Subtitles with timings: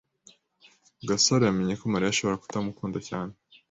[1.07, 3.33] Gasaro yamenye ko Mariya ashobora kutamukunda cyane.